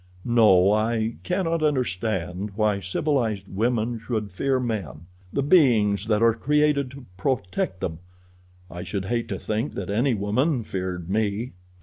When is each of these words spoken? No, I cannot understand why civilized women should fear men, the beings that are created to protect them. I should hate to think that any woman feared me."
No, 0.25 0.71
I 0.71 1.17
cannot 1.21 1.61
understand 1.61 2.53
why 2.55 2.79
civilized 2.79 3.47
women 3.47 3.99
should 3.99 4.31
fear 4.31 4.59
men, 4.59 5.05
the 5.31 5.43
beings 5.43 6.07
that 6.07 6.23
are 6.23 6.33
created 6.33 6.89
to 6.89 7.05
protect 7.17 7.81
them. 7.81 7.99
I 8.67 8.81
should 8.81 9.05
hate 9.05 9.29
to 9.29 9.37
think 9.37 9.75
that 9.75 9.91
any 9.91 10.15
woman 10.15 10.63
feared 10.63 11.07
me." 11.07 11.51